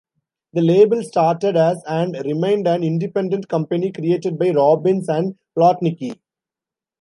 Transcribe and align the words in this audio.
The 0.53 0.63
label 0.63 1.03
started 1.03 1.55
as 1.55 1.83
and 1.85 2.15
remained 2.25 2.67
an 2.67 2.83
independent 2.83 3.47
company 3.47 3.91
created 3.91 4.39
by 4.39 4.49
Robbins 4.49 5.07
and 5.07 5.35
Plotnicki. 5.55 6.19